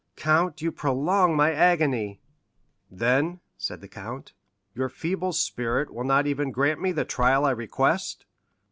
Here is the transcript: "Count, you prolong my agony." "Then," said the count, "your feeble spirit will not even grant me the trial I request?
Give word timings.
"Count, 0.15 0.63
you 0.63 0.71
prolong 0.71 1.35
my 1.35 1.53
agony." 1.53 2.19
"Then," 2.89 3.39
said 3.55 3.81
the 3.81 3.87
count, 3.87 4.33
"your 4.73 4.89
feeble 4.89 5.31
spirit 5.31 5.93
will 5.93 6.05
not 6.05 6.25
even 6.25 6.49
grant 6.49 6.81
me 6.81 6.91
the 6.91 7.05
trial 7.05 7.45
I 7.45 7.51
request? 7.51 8.25